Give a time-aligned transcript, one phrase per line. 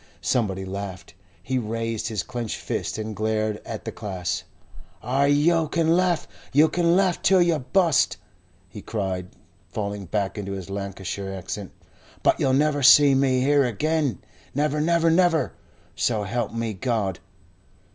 [0.19, 1.13] Somebody laughed.
[1.43, 4.41] He raised his clenched fists and glared at the class.
[5.03, 8.17] "Ay, yo' can laugh you can laugh till yo' bust!"
[8.67, 9.27] he cried,
[9.69, 11.71] falling back into his Lancashire accent.
[12.23, 14.23] "But yo'll never see me, here agen.
[14.55, 15.53] Never, never, never,
[15.95, 17.19] so help me God!"